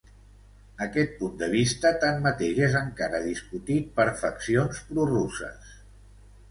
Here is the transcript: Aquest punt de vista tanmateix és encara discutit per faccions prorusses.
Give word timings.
Aquest 0.85 1.11
punt 1.19 1.35
de 1.41 1.49
vista 1.51 1.91
tanmateix 2.05 2.63
és 2.69 2.79
encara 2.81 3.21
discutit 3.29 3.93
per 4.01 4.09
faccions 4.25 4.83
prorusses. 4.91 5.75